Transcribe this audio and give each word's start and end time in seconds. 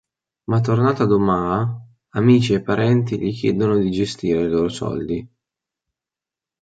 Ma 0.47 0.59
tornato 0.61 1.03
ad 1.03 1.11
Omaha, 1.11 1.79
amici 2.15 2.53
e 2.55 2.63
parenti 2.63 3.19
gli 3.19 3.31
chiedono 3.37 3.77
di 3.77 3.91
gestire 3.91 4.41
i 4.41 4.49
loro 4.49 4.67
soldi. 4.67 5.29